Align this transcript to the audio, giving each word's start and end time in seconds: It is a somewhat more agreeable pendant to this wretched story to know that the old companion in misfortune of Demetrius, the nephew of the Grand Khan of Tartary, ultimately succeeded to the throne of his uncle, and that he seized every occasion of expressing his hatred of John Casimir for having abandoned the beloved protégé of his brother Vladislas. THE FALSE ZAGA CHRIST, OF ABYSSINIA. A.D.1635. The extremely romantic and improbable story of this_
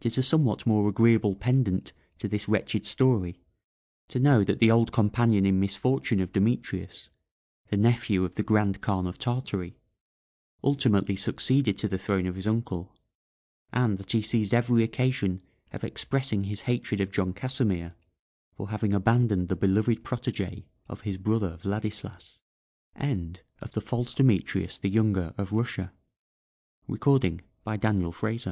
It 0.00 0.06
is 0.06 0.18
a 0.18 0.22
somewhat 0.22 0.68
more 0.68 0.88
agreeable 0.88 1.34
pendant 1.34 1.92
to 2.18 2.28
this 2.28 2.48
wretched 2.48 2.86
story 2.86 3.40
to 4.06 4.20
know 4.20 4.44
that 4.44 4.60
the 4.60 4.70
old 4.70 4.92
companion 4.92 5.44
in 5.44 5.58
misfortune 5.58 6.20
of 6.20 6.30
Demetrius, 6.32 7.08
the 7.66 7.76
nephew 7.76 8.24
of 8.24 8.36
the 8.36 8.44
Grand 8.44 8.80
Khan 8.80 9.04
of 9.04 9.18
Tartary, 9.18 9.76
ultimately 10.62 11.16
succeeded 11.16 11.76
to 11.78 11.88
the 11.88 11.98
throne 11.98 12.26
of 12.28 12.36
his 12.36 12.46
uncle, 12.46 12.94
and 13.72 13.98
that 13.98 14.12
he 14.12 14.22
seized 14.22 14.54
every 14.54 14.84
occasion 14.84 15.42
of 15.72 15.82
expressing 15.82 16.44
his 16.44 16.60
hatred 16.70 17.00
of 17.00 17.10
John 17.10 17.32
Casimir 17.32 17.96
for 18.54 18.68
having 18.70 18.92
abandoned 18.92 19.48
the 19.48 19.56
beloved 19.56 20.04
protégé 20.04 20.66
of 20.88 21.00
his 21.00 21.16
brother 21.16 21.56
Vladislas. 21.60 22.38
THE 22.94 23.00
FALSE 23.80 24.12
ZAGA 24.12 24.42
CHRIST, 24.44 24.84
OF 24.84 24.92
ABYSSINIA. 24.92 25.34
A.D.1635. 25.34 25.90
The 26.86 26.94
extremely 26.94 26.94
romantic 26.94 26.94
and 26.94 26.96
improbable 27.36 28.14
story 28.14 28.14
of 28.14 28.20
this_ 28.20 28.44